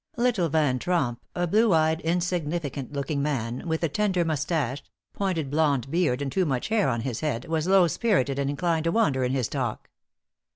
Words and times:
Little 0.17 0.49
Van 0.49 0.79
Tromp, 0.79 1.23
a 1.35 1.45
blue 1.45 1.73
eyed, 1.75 2.01
insignificant 2.01 2.91
looking 2.91 3.21
man, 3.21 3.61
with 3.67 3.83
a 3.83 3.87
tender 3.87 4.25
mustache, 4.25 4.81
pointed 5.13 5.51
blond 5.51 5.91
beard 5.91 6.23
and 6.23 6.31
too 6.31 6.43
much 6.43 6.69
hair 6.69 6.89
on 6.89 7.01
his 7.01 7.19
head, 7.19 7.45
was 7.45 7.67
lowspirited 7.67 8.39
and 8.39 8.49
inclined 8.49 8.85
to 8.85 8.91
wander 8.91 9.23
in 9.23 9.31
his 9.33 9.47
talk. 9.47 9.91